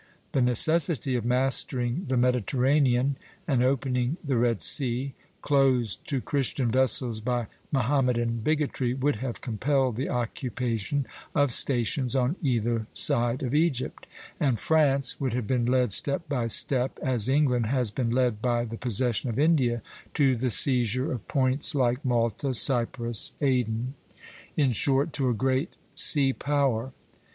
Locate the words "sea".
4.63-5.13, 25.93-26.33